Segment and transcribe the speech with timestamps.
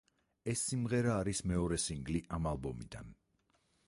[0.51, 3.13] ეს სიმღერა არის მეორე სინგლი ამ ალბომიდან.